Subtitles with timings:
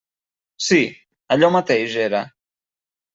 [0.67, 0.79] Sí;
[1.35, 2.23] allò mateix era.